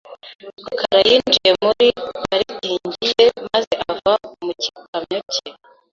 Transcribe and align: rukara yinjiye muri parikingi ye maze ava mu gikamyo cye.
rukara 0.65 0.99
yinjiye 1.09 1.51
muri 1.63 1.87
parikingi 2.25 3.03
ye 3.17 3.25
maze 3.47 3.73
ava 3.91 4.13
mu 4.43 4.49
gikamyo 4.61 5.19
cye. 5.33 5.49